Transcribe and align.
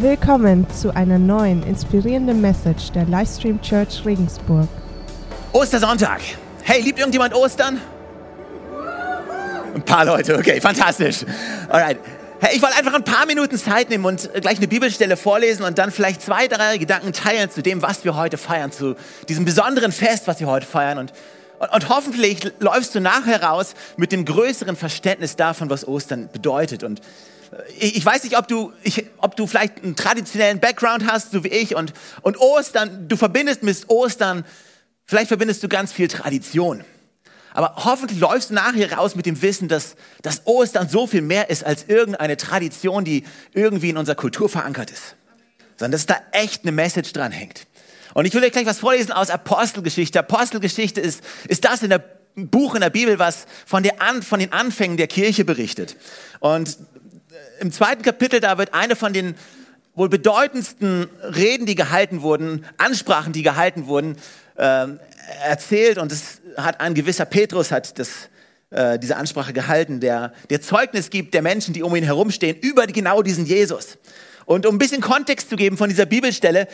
Willkommen 0.00 0.66
zu 0.70 0.96
einer 0.96 1.18
neuen 1.18 1.62
inspirierenden 1.62 2.40
Message 2.40 2.90
der 2.92 3.04
Livestream 3.04 3.60
Church 3.60 4.02
Regensburg. 4.06 4.66
Ostersonntag. 5.52 6.22
Hey, 6.62 6.80
liebt 6.80 6.98
irgendjemand 6.98 7.34
Ostern? 7.34 7.78
Ein 9.74 9.82
paar 9.82 10.06
Leute, 10.06 10.38
okay, 10.38 10.58
fantastisch. 10.58 11.26
Alright. 11.68 11.98
Hey, 12.40 12.56
ich 12.56 12.62
wollte 12.62 12.78
einfach 12.78 12.94
ein 12.94 13.04
paar 13.04 13.26
Minuten 13.26 13.58
Zeit 13.58 13.90
nehmen 13.90 14.06
und 14.06 14.30
gleich 14.40 14.56
eine 14.56 14.68
Bibelstelle 14.68 15.18
vorlesen 15.18 15.64
und 15.64 15.76
dann 15.76 15.90
vielleicht 15.90 16.22
zwei, 16.22 16.48
drei 16.48 16.78
Gedanken 16.78 17.12
teilen 17.12 17.50
zu 17.50 17.60
dem, 17.60 17.82
was 17.82 18.02
wir 18.02 18.16
heute 18.16 18.38
feiern, 18.38 18.72
zu 18.72 18.96
diesem 19.28 19.44
besonderen 19.44 19.92
Fest, 19.92 20.26
was 20.26 20.40
wir 20.40 20.46
heute 20.46 20.64
feiern. 20.64 20.96
Und, 20.96 21.12
und, 21.58 21.74
und 21.74 21.88
hoffentlich 21.90 22.50
läufst 22.58 22.94
du 22.94 23.00
nachher 23.00 23.42
raus 23.42 23.74
mit 23.98 24.12
dem 24.12 24.24
größeren 24.24 24.76
Verständnis 24.76 25.36
davon, 25.36 25.68
was 25.68 25.86
Ostern 25.86 26.30
bedeutet. 26.32 26.84
Und 26.84 27.02
ich, 27.78 28.04
weiß 28.04 28.24
nicht, 28.24 28.38
ob 28.38 28.48
du, 28.48 28.72
ich, 28.82 29.06
ob 29.18 29.36
du 29.36 29.46
vielleicht 29.46 29.82
einen 29.82 29.96
traditionellen 29.96 30.60
Background 30.60 31.10
hast, 31.10 31.32
so 31.32 31.44
wie 31.44 31.48
ich, 31.48 31.74
und, 31.74 31.92
und 32.22 32.38
Ostern, 32.38 33.08
du 33.08 33.16
verbindest 33.16 33.62
mit 33.62 33.88
Ostern, 33.88 34.44
vielleicht 35.04 35.28
verbindest 35.28 35.62
du 35.62 35.68
ganz 35.68 35.92
viel 35.92 36.08
Tradition. 36.08 36.84
Aber 37.52 37.74
hoffentlich 37.84 38.20
läufst 38.20 38.50
du 38.50 38.54
nachher 38.54 38.92
raus 38.92 39.16
mit 39.16 39.26
dem 39.26 39.42
Wissen, 39.42 39.66
dass, 39.66 39.96
dass 40.22 40.46
Ostern 40.46 40.88
so 40.88 41.06
viel 41.08 41.22
mehr 41.22 41.50
ist 41.50 41.64
als 41.64 41.84
irgendeine 41.88 42.36
Tradition, 42.36 43.04
die 43.04 43.24
irgendwie 43.52 43.90
in 43.90 43.96
unserer 43.96 44.14
Kultur 44.14 44.48
verankert 44.48 44.90
ist. 44.92 45.16
Sondern 45.76 45.92
dass 45.92 46.06
da 46.06 46.16
echt 46.30 46.62
eine 46.62 46.72
Message 46.72 47.12
dran 47.12 47.32
hängt. 47.32 47.66
Und 48.14 48.24
ich 48.24 48.34
will 48.34 48.40
dir 48.40 48.50
gleich 48.50 48.66
was 48.66 48.78
vorlesen 48.78 49.12
aus 49.12 49.30
Apostelgeschichte. 49.30 50.20
Apostelgeschichte 50.20 51.00
ist, 51.00 51.22
ist 51.48 51.64
das 51.64 51.82
in 51.82 51.90
der 51.90 52.04
Buch 52.36 52.74
in 52.74 52.80
der 52.80 52.90
Bibel, 52.90 53.18
was 53.18 53.46
von, 53.66 53.82
der 53.82 54.00
An, 54.00 54.22
von 54.22 54.38
den 54.38 54.52
Anfängen 54.52 54.96
der 54.96 55.08
Kirche 55.08 55.44
berichtet. 55.44 55.96
Und 56.38 56.78
im 57.60 57.72
zweiten 57.72 58.02
Kapitel, 58.02 58.40
da 58.40 58.58
wird 58.58 58.74
eine 58.74 58.96
von 58.96 59.12
den 59.12 59.34
wohl 59.94 60.08
bedeutendsten 60.08 61.08
Reden, 61.22 61.66
die 61.66 61.74
gehalten 61.74 62.22
wurden, 62.22 62.64
Ansprachen, 62.78 63.32
die 63.32 63.42
gehalten 63.42 63.86
wurden, 63.86 64.16
äh, 64.56 64.86
erzählt. 65.44 65.98
Und 65.98 66.12
es 66.12 66.40
hat 66.56 66.80
ein 66.80 66.94
gewisser 66.94 67.24
Petrus 67.24 67.70
hat 67.70 67.98
das, 67.98 68.08
äh, 68.70 68.98
diese 68.98 69.16
Ansprache 69.16 69.52
gehalten, 69.52 70.00
der, 70.00 70.32
der 70.48 70.60
Zeugnis 70.60 71.10
gibt 71.10 71.34
der 71.34 71.42
Menschen, 71.42 71.74
die 71.74 71.82
um 71.82 71.94
ihn 71.94 72.04
herumstehen, 72.04 72.56
über 72.60 72.86
genau 72.86 73.22
diesen 73.22 73.46
Jesus. 73.46 73.98
Und 74.46 74.66
um 74.66 74.76
ein 74.76 74.78
bisschen 74.78 75.00
Kontext 75.00 75.50
zu 75.50 75.56
geben 75.56 75.76
von 75.76 75.88
dieser 75.88 76.06
Bibelstelle, 76.06 76.66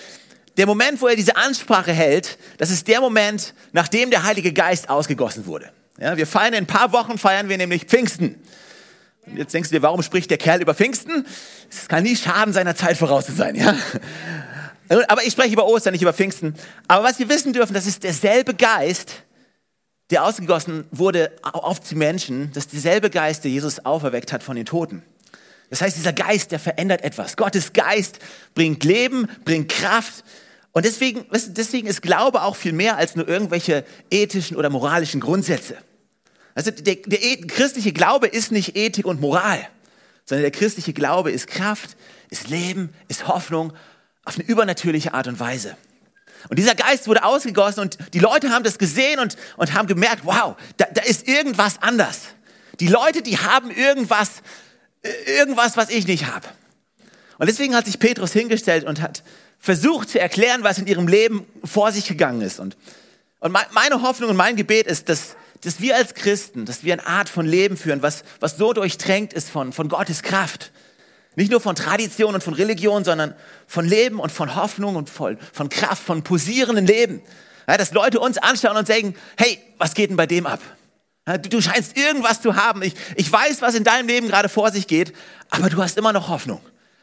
der 0.57 0.67
Moment, 0.67 1.03
wo 1.03 1.09
er 1.09 1.17
diese 1.17 1.37
Ansprache 1.37 1.93
hält, 1.93 2.39
das 2.57 2.71
ist 2.71 2.89
der 2.89 3.01
Moment, 3.01 3.55
nachdem 3.73 4.11
der 4.11 4.23
Heilige 4.23 4.53
Geist 4.53 4.89
ausgegossen 4.89 5.47
wurde. 5.47 5.71
Ja, 5.99 6.17
wir 6.17 6.27
feiern 6.27 6.55
in 6.55 6.65
ein 6.65 6.67
paar 6.67 6.93
Wochen, 6.93 7.19
feiern 7.19 7.49
wir 7.49 7.59
nämlich 7.59 7.85
Pfingsten. 7.85 8.37
Jetzt 9.35 9.53
denkst 9.55 9.71
du 9.71 9.77
dir, 9.77 9.83
warum 9.83 10.03
spricht 10.03 10.31
der 10.31 10.39
Kerl 10.39 10.61
über 10.61 10.75
Pfingsten? 10.75 11.27
Es 11.71 11.89
kann 11.89 12.05
nie 12.05 12.17
schaden, 12.17 12.53
seiner 12.53 12.77
Zeit 12.77 12.97
voraus 12.97 13.27
zu 13.27 13.33
sein. 13.33 13.57
Ja? 13.57 13.75
Aber 15.09 15.23
ich 15.25 15.33
spreche 15.33 15.53
über 15.53 15.67
Ostern, 15.67 15.93
nicht 15.93 16.03
über 16.03 16.13
Pfingsten. 16.13 16.55
Aber 16.87 17.05
was 17.05 17.19
wir 17.19 17.29
wissen 17.29 17.53
dürfen, 17.53 17.75
das 17.75 17.87
ist 17.87 18.05
derselbe 18.05 18.55
Geist, 18.55 19.25
der 20.11 20.25
ausgegossen 20.25 20.87
wurde 20.93 21.33
auf 21.43 21.81
die 21.81 21.97
Menschen, 21.97 22.53
das 22.53 22.67
ist 22.67 22.73
derselbe 22.73 23.11
Geist, 23.11 23.43
der 23.43 23.51
Jesus 23.51 23.85
auferweckt 23.85 24.33
hat 24.33 24.45
von 24.45 24.55
den 24.55 24.65
Toten. 24.65 25.03
Das 25.71 25.81
heißt, 25.83 25.97
dieser 25.97 26.13
Geist, 26.13 26.53
der 26.53 26.61
verändert 26.61 27.03
etwas. 27.03 27.37
Gottes 27.37 27.73
Geist 27.73 28.21
bringt 28.55 28.85
Leben, 28.85 29.29
bringt 29.45 29.69
Kraft. 29.69 30.23
Und 30.71 30.85
deswegen, 30.85 31.27
deswegen 31.33 31.89
ist 31.89 32.03
Glaube 32.03 32.43
auch 32.43 32.55
viel 32.55 32.73
mehr 32.73 32.97
als 32.97 33.17
nur 33.17 33.27
irgendwelche 33.27 33.85
ethischen 34.11 34.57
oder 34.57 34.71
moralischen 34.71 35.21
Grundsätze. 35.21 35.77
Also 36.57 36.71
der, 36.71 36.97
der 36.97 37.19
christliche 37.47 37.93
Glaube 37.93 38.27
ist 38.27 38.51
nicht 38.51 38.77
Ethik 38.77 39.05
und 39.05 39.21
Moral, 39.21 39.69
sondern 40.25 40.43
der 40.43 40.51
christliche 40.51 40.95
Glaube 40.95 41.31
ist 41.31 41.47
Kraft, 41.47 41.97
ist 42.31 42.49
Leben, 42.49 42.95
ist 43.09 43.29
Hoffnung 43.29 43.75
auf 44.25 44.37
eine 44.37 44.49
übernatürliche 44.49 45.13
Art 45.13 45.29
und 45.29 45.39
Weise. 45.39 45.77
Und 46.49 46.59
dieser 46.59 46.75
Geist 46.75 47.09
wurde 47.09 47.25
ausgegossen 47.25 47.81
und 47.81 47.99
die 48.15 48.21
Leute 48.21 48.51
haben 48.51 48.65
das 48.65 48.79
gesehen 48.79 49.21
und, 49.21 49.37
und 49.59 49.75
haben 49.75 49.87
gemerkt, 49.87 50.23
wow, 50.25 50.57
da, 50.79 50.87
da 50.93 51.03
ist 51.03 51.29
irgendwas 51.29 51.83
anders. 51.83 52.23
Die 52.81 52.89
Leute, 52.89 53.21
die 53.21 53.37
haben 53.37 53.71
irgendwas, 53.71 54.31
äh, 55.03 55.11
irgendwas, 55.39 55.77
was 55.77 55.91
ich 55.91 56.07
nicht 56.07 56.27
habe. 56.27 56.47
Und 57.37 57.49
deswegen 57.49 57.77
hat 57.77 57.85
sich 57.85 57.99
Petrus 57.99 58.33
hingestellt 58.33 58.85
und 58.85 59.03
hat 59.03 59.23
versucht 59.59 60.09
zu 60.09 60.19
erklären, 60.19 60.63
was 60.63 60.79
in 60.79 60.87
ihrem 60.87 61.07
Leben 61.07 61.45
vor 61.65 61.93
sich 61.93 62.09
gegangen 62.09 62.41
ist. 62.41 62.61
Und, 62.61 62.79
und 63.41 63.53
meine 63.53 64.01
Hoffnung 64.01 64.31
und 64.31 64.37
mein 64.37 64.57
Gebet 64.57 64.87
ist, 64.87 65.11
dass 65.11 65.37
dass 65.63 65.81
wir 65.81 65.97
als 65.97 66.15
Christen, 66.15 66.65
dass 66.65 66.85
wir 66.85 66.93
eine 66.93 67.07
Art 67.07 67.29
von 67.29 67.47
Leben 67.47 67.77
führen, 67.77 68.03
was, 68.03 68.25
was 68.41 68.57
so 68.57 68.73
durchtränkt 68.73 69.33
ist 69.33 69.51
von, 69.51 69.73
von 69.73 69.89
Gottes 69.89 70.23
Kraft. 70.23 70.73
Nicht 71.35 71.51
nur 71.51 71.61
von 71.61 71.77
Tradition 71.77 72.35
und 72.35 72.43
von 72.43 72.55
Religion, 72.55 73.05
sondern 73.05 73.35
von 73.67 73.87
Leben 73.87 74.21
und 74.21 74.33
von 74.33 74.57
Hoffnung 74.57 74.97
und 74.97 75.11
von, 75.11 75.39
von 75.53 75.69
Kraft, 75.69 76.03
von 76.03 76.23
posierenden 76.23 76.87
Leben. 76.87 77.21
Ja, 77.69 77.77
dass 77.77 77.93
Leute 77.93 78.21
uns 78.21 78.39
anschauen 78.39 78.77
und 78.77 78.87
sagen, 78.87 79.15
hey, 79.37 79.59
was 79.77 79.95
geht 79.95 80.11
denn 80.11 80.17
bei 80.17 80.27
dem 80.27 80.47
ab? 80.47 80.61
Ja, 81.27 81.37
du, 81.37 81.49
du, 81.49 81.61
scheinst 81.61 81.97
irgendwas 81.97 82.41
zu 82.41 82.57
haben. 82.57 82.83
Ich, 82.83 82.95
ich 83.17 83.31
weiß, 83.31 83.61
was 83.61 83.75
in 83.75 83.85
deinem 83.85 84.07
Leben 84.07 84.29
gerade 84.29 84.49
vor 84.49 84.71
sich 84.71 84.87
geht, 84.87 85.13
aber 85.51 85.69
du 85.69 85.83
hast 85.83 85.99
immer 85.99 86.13
noch 86.13 86.29
Hoffnung. 86.29 86.61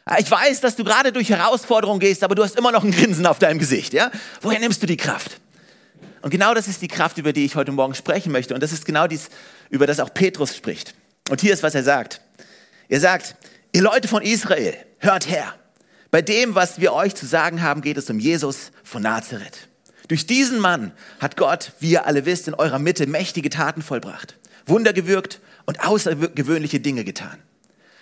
Ja, 0.08 0.18
ich 0.18 0.30
weiß, 0.30 0.60
dass 0.60 0.76
du 0.76 0.84
gerade 0.84 1.12
durch 1.12 1.28
Herausforderungen 1.28 2.00
gehst, 2.00 2.24
aber 2.24 2.34
du 2.34 2.42
hast 2.42 2.56
immer 2.56 2.72
noch 2.72 2.82
ein 2.82 2.90
Grinsen 2.90 3.26
auf 3.26 3.38
deinem 3.38 3.58
Gesicht. 3.58 3.92
Ja? 3.92 4.10
Woher 4.40 4.58
nimmst 4.58 4.82
du 4.82 4.86
die 4.86 4.96
Kraft? 4.96 5.40
Und 6.24 6.30
genau 6.30 6.54
das 6.54 6.68
ist 6.68 6.80
die 6.80 6.88
Kraft, 6.88 7.18
über 7.18 7.34
die 7.34 7.44
ich 7.44 7.54
heute 7.54 7.70
Morgen 7.70 7.94
sprechen 7.94 8.32
möchte. 8.32 8.54
Und 8.54 8.62
das 8.62 8.72
ist 8.72 8.86
genau 8.86 9.06
dies, 9.06 9.28
über 9.68 9.86
das 9.86 10.00
auch 10.00 10.14
Petrus 10.14 10.56
spricht. 10.56 10.94
Und 11.28 11.42
hier 11.42 11.52
ist, 11.52 11.62
was 11.62 11.74
er 11.74 11.82
sagt. 11.82 12.22
Er 12.88 12.98
sagt, 12.98 13.36
ihr 13.72 13.82
Leute 13.82 14.08
von 14.08 14.22
Israel, 14.22 14.74
hört 15.00 15.28
her. 15.28 15.54
Bei 16.10 16.22
dem, 16.22 16.54
was 16.54 16.80
wir 16.80 16.94
euch 16.94 17.14
zu 17.14 17.26
sagen 17.26 17.60
haben, 17.60 17.82
geht 17.82 17.98
es 17.98 18.08
um 18.08 18.18
Jesus 18.18 18.70
von 18.84 19.02
Nazareth. 19.02 19.68
Durch 20.08 20.24
diesen 20.24 20.60
Mann 20.60 20.92
hat 21.20 21.36
Gott, 21.36 21.72
wie 21.80 21.90
ihr 21.90 22.06
alle 22.06 22.24
wisst, 22.24 22.48
in 22.48 22.54
eurer 22.54 22.78
Mitte 22.78 23.06
mächtige 23.06 23.50
Taten 23.50 23.82
vollbracht, 23.82 24.38
Wunder 24.64 24.94
gewirkt 24.94 25.42
und 25.66 25.86
außergewöhnliche 25.86 26.80
Dinge 26.80 27.04
getan. 27.04 27.36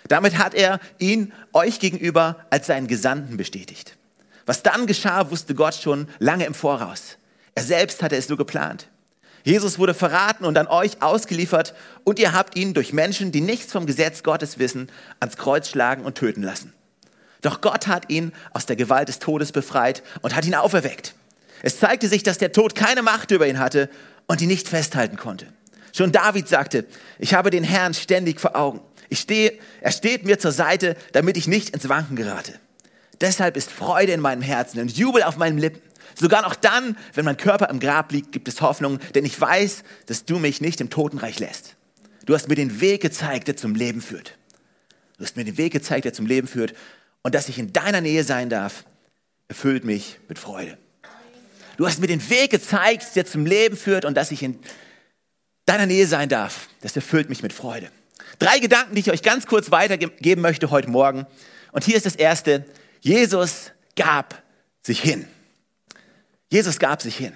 Damit 0.07 0.37
hat 0.37 0.53
er 0.53 0.79
ihn 0.97 1.33
euch 1.51 1.81
gegenüber 1.81 2.37
als 2.51 2.67
seinen 2.67 2.87
Gesandten 2.87 3.35
bestätigt. 3.35 3.97
Was 4.45 4.63
dann 4.63 4.87
geschah, 4.87 5.29
wusste 5.29 5.55
Gott 5.55 5.75
schon 5.75 6.07
lange 6.19 6.45
im 6.45 6.53
Voraus. 6.53 7.17
Er 7.55 7.63
selbst 7.63 8.01
hatte 8.01 8.15
es 8.15 8.27
so 8.27 8.37
geplant. 8.37 8.87
Jesus 9.43 9.77
wurde 9.77 9.93
verraten 9.93 10.45
und 10.45 10.57
an 10.57 10.67
euch 10.67 11.01
ausgeliefert 11.01 11.73
und 12.03 12.17
ihr 12.17 12.33
habt 12.33 12.57
ihn 12.57 12.73
durch 12.73 12.93
Menschen, 12.93 13.31
die 13.31 13.41
nichts 13.41 13.71
vom 13.71 13.85
Gesetz 13.85 14.23
Gottes 14.23 14.57
wissen, 14.57 14.89
ans 15.19 15.37
Kreuz 15.37 15.69
schlagen 15.69 16.05
und 16.05 16.15
töten 16.15 16.43
lassen. 16.43 16.73
Doch 17.41 17.59
Gott 17.59 17.87
hat 17.87 18.09
ihn 18.09 18.31
aus 18.51 18.65
der 18.65 18.77
Gewalt 18.77 19.09
des 19.09 19.19
Todes 19.19 19.51
befreit 19.51 20.01
und 20.21 20.33
hat 20.33 20.45
ihn 20.45 20.55
auferweckt. 20.55 21.13
Es 21.61 21.77
zeigte 21.77 22.07
sich, 22.07 22.23
dass 22.23 22.37
der 22.37 22.53
Tod 22.53 22.73
keine 22.73 23.03
Macht 23.03 23.31
über 23.31 23.47
ihn 23.47 23.59
hatte 23.59 23.89
und 24.27 24.41
ihn 24.41 24.47
nicht 24.47 24.69
festhalten 24.69 25.17
konnte. 25.17 25.47
Schon 25.91 26.13
David 26.13 26.47
sagte, 26.47 26.85
ich 27.19 27.33
habe 27.33 27.49
den 27.49 27.63
Herrn 27.65 27.93
ständig 27.93 28.39
vor 28.39 28.55
Augen. 28.55 28.79
Ich 29.09 29.19
stehe, 29.19 29.53
er 29.81 29.91
steht 29.91 30.25
mir 30.25 30.39
zur 30.39 30.53
Seite, 30.53 30.95
damit 31.11 31.37
ich 31.37 31.47
nicht 31.47 31.69
ins 31.69 31.87
Wanken 31.89 32.15
gerate. 32.15 32.53
Deshalb 33.21 33.57
ist 33.57 33.71
Freude 33.71 34.13
in 34.13 34.19
meinem 34.21 34.41
Herzen 34.41 34.79
und 34.79 34.97
Jubel 34.97 35.23
auf 35.23 35.37
meinen 35.37 35.57
Lippen. 35.57 35.81
Sogar 36.15 36.41
noch 36.41 36.55
dann, 36.55 36.97
wenn 37.13 37.25
mein 37.25 37.37
Körper 37.37 37.69
im 37.69 37.79
Grab 37.79 38.11
liegt, 38.11 38.31
gibt 38.31 38.47
es 38.47 38.61
Hoffnung, 38.61 38.99
denn 39.15 39.25
ich 39.25 39.39
weiß, 39.39 39.83
dass 40.05 40.25
du 40.25 40.39
mich 40.39 40.61
nicht 40.61 40.81
im 40.81 40.89
Totenreich 40.89 41.39
lässt. 41.39 41.75
Du 42.25 42.33
hast 42.33 42.47
mir 42.47 42.55
den 42.55 42.79
Weg 42.81 43.01
gezeigt, 43.01 43.47
der 43.47 43.57
zum 43.57 43.75
Leben 43.75 44.01
führt. 44.01 44.37
Du 45.17 45.23
hast 45.23 45.35
mir 45.37 45.43
den 45.43 45.57
Weg 45.57 45.73
gezeigt, 45.73 46.05
der 46.05 46.13
zum 46.13 46.25
Leben 46.25 46.47
führt. 46.47 46.73
Und 47.21 47.35
dass 47.35 47.49
ich 47.49 47.57
in 47.57 47.73
deiner 47.73 48.01
Nähe 48.01 48.23
sein 48.23 48.49
darf, 48.49 48.85
erfüllt 49.47 49.85
mich 49.85 50.19
mit 50.27 50.39
Freude. 50.39 50.77
Du 51.77 51.87
hast 51.87 51.99
mir 51.99 52.07
den 52.07 52.29
Weg 52.29 52.51
gezeigt, 52.51 53.15
der 53.15 53.25
zum 53.25 53.45
Leben 53.45 53.75
führt 53.75 54.05
und 54.05 54.15
dass 54.15 54.31
ich 54.31 54.43
in 54.43 54.59
deiner 55.65 55.85
Nähe 55.85 56.07
sein 56.07 56.29
darf, 56.29 56.67
das 56.81 56.95
erfüllt 56.95 57.29
mich 57.29 57.41
mit 57.41 57.53
Freude. 57.53 57.89
Drei 58.39 58.59
Gedanken, 58.59 58.95
die 58.95 59.01
ich 59.01 59.11
euch 59.11 59.21
ganz 59.21 59.45
kurz 59.45 59.71
weitergeben 59.71 60.41
möchte 60.41 60.71
heute 60.71 60.89
Morgen. 60.89 61.25
Und 61.71 61.83
hier 61.83 61.95
ist 61.95 62.05
das 62.05 62.15
erste. 62.15 62.65
Jesus 63.01 63.71
gab 63.95 64.43
sich 64.81 65.01
hin. 65.01 65.27
Jesus 66.53 66.77
gab 66.77 67.01
sich 67.01 67.17
hin. 67.17 67.33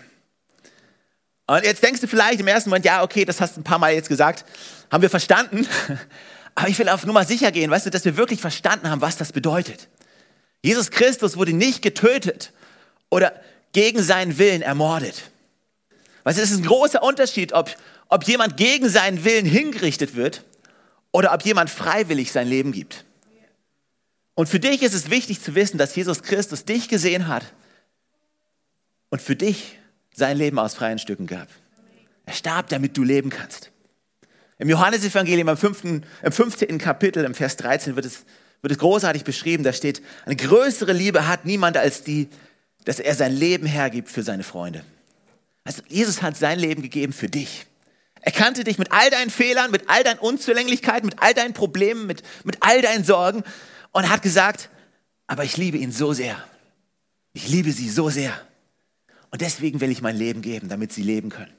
Und 1.48 1.64
jetzt 1.64 1.82
denkst 1.82 2.02
du 2.02 2.08
vielleicht 2.08 2.40
im 2.40 2.48
ersten 2.48 2.70
Moment, 2.70 2.86
ja, 2.86 3.02
okay, 3.02 3.26
das 3.26 3.42
hast 3.42 3.56
du 3.56 3.62
ein 3.62 3.64
paar 3.64 3.80
Mal 3.80 3.94
jetzt 3.96 4.10
gesagt, 4.10 4.46
haben 4.92 5.02
wir 5.02 5.10
verstanden. 5.10 5.68
Aber 6.56 6.68
ich 6.70 6.78
will 6.78 6.88
auf 6.88 7.04
Nummer 7.04 7.26
sicher 7.26 7.52
gehen, 7.52 7.72
weißt 7.72 7.88
du, 7.88 7.90
dass 7.90 8.06
wir 8.06 8.16
wirklich 8.16 8.40
verstanden 8.40 8.92
haben, 8.92 9.02
was 9.02 9.18
das 9.18 9.32
bedeutet. 9.32 9.88
Jesus 10.62 10.92
Christus 10.92 11.36
wurde 11.36 11.54
nicht 11.54 11.82
getötet 11.82 12.54
oder 13.10 13.34
gegen 13.74 14.04
seinen 14.04 14.38
Willen 14.38 14.62
ermordet. 14.62 15.32
Weißt 16.24 16.38
du, 16.38 16.44
es 16.44 16.52
ist 16.52 16.60
ein 16.60 16.66
großer 16.66 17.02
Unterschied, 17.02 17.54
ob, 17.54 17.76
ob 18.10 18.24
jemand 18.26 18.56
gegen 18.56 18.88
seinen 18.88 19.24
Willen 19.24 19.48
hingerichtet 19.48 20.14
wird 20.16 20.44
oder 21.12 21.34
ob 21.34 21.42
jemand 21.44 21.72
freiwillig 21.72 22.32
sein 22.32 22.48
Leben 22.48 22.72
gibt. 22.72 23.04
Und 24.36 24.48
für 24.48 24.60
dich 24.60 24.84
ist 24.84 24.94
es 24.94 25.10
wichtig 25.10 25.42
zu 25.42 25.56
wissen, 25.56 25.80
dass 25.80 25.96
Jesus 25.96 26.22
Christus 26.22 26.66
dich 26.66 26.88
gesehen 26.88 27.28
hat 27.28 27.46
und 29.10 29.22
für 29.22 29.36
dich 29.36 29.78
sein 30.14 30.38
Leben 30.38 30.60
aus 30.60 30.74
freien 30.74 31.00
Stücken 31.00 31.28
gab. 31.28 31.48
Er 32.26 32.34
starb, 32.34 32.70
damit 32.70 32.98
du 32.98 33.04
leben 33.04 33.30
kannst. 33.30 33.72
Im 34.60 34.70
Johannesevangelium 34.70 35.48
im, 35.50 35.58
fünften, 35.58 36.04
im 36.24 36.32
15. 36.32 36.78
Kapitel, 36.78 37.24
im 37.24 37.36
Vers 37.36 37.58
13 37.58 37.96
wird 37.96 38.06
es, 38.06 38.26
wird 38.62 38.72
es 38.72 38.80
großartig 38.80 39.24
beschrieben. 39.24 39.64
Da 39.64 39.72
steht, 39.72 40.02
eine 40.26 40.36
größere 40.36 40.94
Liebe 40.94 41.28
hat 41.28 41.46
niemand 41.46 41.78
als 41.78 42.04
die, 42.04 42.28
dass 42.86 43.00
er 43.00 43.14
sein 43.16 43.34
Leben 43.34 43.68
hergibt 43.68 44.10
für 44.10 44.24
seine 44.24 44.44
Freunde. 44.44 44.84
Also 45.64 45.84
Jesus 45.88 46.22
hat 46.22 46.38
sein 46.38 46.60
Leben 46.60 46.82
gegeben 46.82 47.14
für 47.14 47.28
dich. 47.30 47.66
Er 48.22 48.32
kannte 48.32 48.64
dich 48.64 48.78
mit 48.78 48.92
all 48.92 49.10
deinen 49.10 49.30
Fehlern, 49.30 49.72
mit 49.72 49.90
all 49.90 50.04
deinen 50.04 50.20
Unzulänglichkeiten, 50.20 51.06
mit 51.06 51.22
all 51.22 51.34
deinen 51.34 51.54
Problemen, 51.54 52.08
mit, 52.08 52.24
mit 52.44 52.58
all 52.62 52.82
deinen 52.82 53.04
Sorgen 53.04 53.44
und 53.92 54.10
hat 54.10 54.22
gesagt, 54.22 54.70
aber 55.28 55.44
ich 55.44 55.56
liebe 55.58 55.78
ihn 55.78 55.92
so 55.92 56.14
sehr. 56.14 56.42
Ich 57.34 57.48
liebe 57.48 57.72
sie 57.72 57.90
so 57.90 58.10
sehr. 58.10 58.34
Und 59.32 59.42
deswegen 59.42 59.82
will 59.82 59.92
ich 59.92 60.02
mein 60.02 60.16
Leben 60.16 60.42
geben, 60.42 60.70
damit 60.70 60.94
sie 60.94 61.04
leben 61.04 61.30
können. 61.30 61.54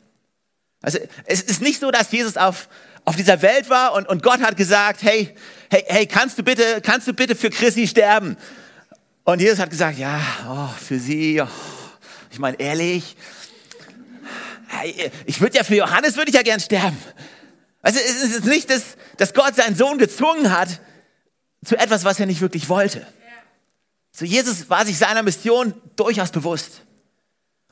Also 0.81 0.99
es 1.26 1.43
ist 1.43 1.61
nicht 1.61 1.81
so, 1.81 1.91
dass 1.91 2.11
Jesus 2.12 2.37
auf, 2.37 2.69
auf 3.05 3.17
dieser 3.17 3.43
Welt 3.43 3.69
war 3.69 3.94
und, 3.94 4.09
und 4.09 4.23
Gott 4.23 4.41
hat 4.41 4.56
gesagt, 4.56 5.03
hey, 5.03 5.35
hey, 5.70 5.85
hey, 5.87 6.06
kannst 6.06 6.38
du 6.38 6.43
bitte, 6.43 6.81
kannst 6.81 7.09
du 7.09 7.12
bitte 7.12 7.35
für 7.35 7.50
Chrissy 7.50 7.88
sterben? 7.88 8.37
Und 9.25 9.41
Jesus 9.41 9.59
hat 9.59 9.70
gesagt, 9.70 9.99
ja, 9.99 10.20
oh, 10.49 10.69
für 10.79 10.99
sie, 10.99 11.41
oh, 11.43 11.49
ich 12.31 12.38
meine 12.38 12.59
ehrlich, 12.61 13.17
ich 15.26 15.41
würde 15.41 15.56
ja 15.56 15.65
für 15.65 15.75
Johannes 15.75 16.17
würde 16.17 16.31
ich 16.31 16.37
ja 16.37 16.43
gern 16.43 16.61
sterben. 16.61 16.97
Also 17.82 17.99
es 17.99 18.37
ist 18.37 18.44
nicht, 18.44 18.70
dass, 18.70 18.82
dass 19.17 19.35
Gott 19.35 19.56
seinen 19.56 19.75
Sohn 19.75 19.99
gezwungen 19.99 20.53
hat 20.53 20.81
zu 21.65 21.76
etwas, 21.76 22.05
was 22.05 22.20
er 22.20 22.26
nicht 22.26 22.41
wirklich 22.41 22.69
wollte. 22.69 23.06
So 24.12 24.25
Jesus 24.25 24.70
war 24.70 24.87
sich 24.87 24.97
seiner 24.99 25.23
Mission 25.23 25.75
durchaus 25.97 26.31
bewusst 26.31 26.82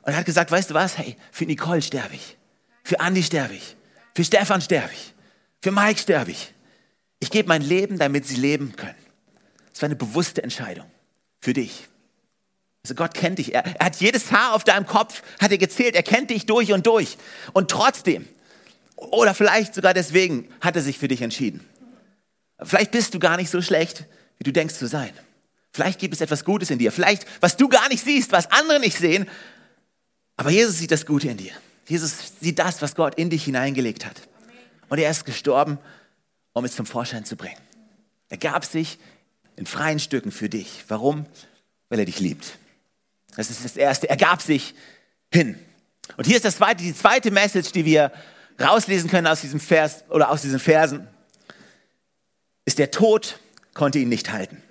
und 0.07 0.15
hat 0.15 0.25
gesagt, 0.25 0.49
weißt 0.49 0.69
du 0.69 0.73
was? 0.73 0.97
Hey, 0.97 1.17
für 1.31 1.45
Nicole 1.45 1.81
sterbe 1.81 2.15
ich, 2.15 2.37
für 2.83 3.01
Andi 3.01 3.21
sterbe 3.21 3.53
ich, 3.53 3.75
für 4.15 4.23
Stefan 4.23 4.61
sterbe 4.61 4.89
ich, 4.93 5.13
für 5.61 5.71
Mike 5.71 5.99
sterbe 5.99 6.31
ich. 6.31 6.53
Ich 7.19 7.29
gebe 7.29 7.49
mein 7.49 7.61
Leben, 7.61 7.99
damit 7.99 8.25
sie 8.25 8.37
leben 8.37 8.75
können. 8.75 8.95
Das 9.73 9.81
war 9.81 9.87
eine 9.87 9.95
bewusste 9.95 10.41
Entscheidung 10.41 10.85
für 11.41 11.51
dich. 11.53 11.89
Also 12.85 12.95
Gott 12.95 13.15
kennt 13.15 13.39
dich. 13.39 13.53
Er, 13.53 13.65
er, 13.65 13.85
hat 13.85 13.97
jedes 13.97 14.31
Haar 14.31 14.53
auf 14.53 14.63
deinem 14.63 14.85
Kopf, 14.85 15.23
hat 15.41 15.51
er 15.51 15.57
gezählt. 15.57 15.95
Er 15.95 16.03
kennt 16.03 16.29
dich 16.29 16.45
durch 16.45 16.71
und 16.71 16.87
durch. 16.87 17.17
Und 17.51 17.69
trotzdem, 17.69 18.29
oder 18.95 19.33
vielleicht 19.33 19.75
sogar 19.75 19.93
deswegen, 19.93 20.47
hat 20.61 20.77
er 20.77 20.83
sich 20.83 20.97
für 20.99 21.09
dich 21.09 21.21
entschieden. 21.21 21.67
Vielleicht 22.63 22.91
bist 22.91 23.13
du 23.13 23.19
gar 23.19 23.35
nicht 23.35 23.49
so 23.49 23.61
schlecht, 23.61 24.05
wie 24.37 24.45
du 24.45 24.53
denkst 24.53 24.75
zu 24.75 24.87
sein. 24.87 25.11
Vielleicht 25.73 25.99
gibt 25.99 26.13
es 26.13 26.21
etwas 26.21 26.45
Gutes 26.45 26.69
in 26.69 26.79
dir. 26.79 26.93
Vielleicht, 26.93 27.25
was 27.41 27.57
du 27.57 27.67
gar 27.67 27.89
nicht 27.89 28.03
siehst, 28.03 28.31
was 28.31 28.49
andere 28.51 28.79
nicht 28.79 28.97
sehen. 28.97 29.27
Aber 30.37 30.51
Jesus 30.51 30.77
sieht 30.77 30.91
das 30.91 31.05
Gute 31.05 31.27
in 31.29 31.37
dir. 31.37 31.51
Jesus 31.87 32.33
sieht 32.39 32.59
das, 32.59 32.81
was 32.81 32.95
Gott 32.95 33.15
in 33.15 33.29
dich 33.29 33.43
hineingelegt 33.43 34.05
hat. 34.05 34.21
Und 34.87 34.99
er 34.99 35.09
ist 35.09 35.25
gestorben, 35.25 35.79
um 36.53 36.63
es 36.63 36.75
zum 36.75 36.85
Vorschein 36.85 37.25
zu 37.25 37.35
bringen. 37.35 37.59
Er 38.29 38.37
gab 38.37 38.63
sich 38.63 38.99
in 39.55 39.65
freien 39.65 39.99
Stücken 39.99 40.31
für 40.31 40.49
dich. 40.49 40.83
Warum? 40.87 41.25
Weil 41.89 41.99
er 41.99 42.05
dich 42.05 42.19
liebt. 42.19 42.57
Das 43.35 43.49
ist 43.49 43.65
das 43.65 43.75
Erste. 43.77 44.09
Er 44.09 44.17
gab 44.17 44.41
sich 44.41 44.75
hin. 45.33 45.57
Und 46.15 46.25
hier 46.25 46.37
ist 46.37 46.45
das 46.45 46.57
zweite, 46.57 46.83
die 46.83 46.95
zweite 46.95 47.31
Message, 47.31 47.71
die 47.71 47.85
wir 47.85 48.11
rauslesen 48.59 49.09
können 49.09 49.27
aus 49.27 49.41
diesem 49.41 49.59
Vers 49.59 50.03
oder 50.09 50.29
aus 50.29 50.41
diesen 50.41 50.59
Versen, 50.59 51.07
ist 52.65 52.79
der 52.79 52.91
Tod 52.91 53.39
konnte 53.73 53.99
ihn 53.99 54.09
nicht 54.09 54.31
halten. 54.31 54.61